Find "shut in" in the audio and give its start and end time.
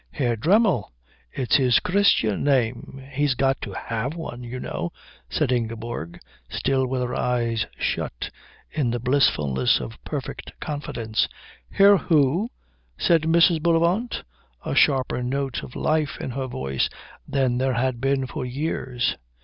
7.77-8.89